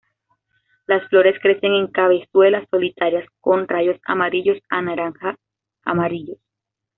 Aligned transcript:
Las 0.87 1.07
flores 1.09 1.39
crecen 1.43 1.73
en 1.75 1.85
cabezuelas 1.85 2.67
solitarias 2.71 3.23
con 3.39 3.67
rayos 3.67 3.97
amarillos 4.05 4.57
a 4.67 4.81
naranja 4.81 5.37
amarillos. 5.83 6.39